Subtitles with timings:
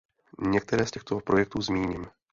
[0.41, 2.07] Některé z těchto projektů zmíním.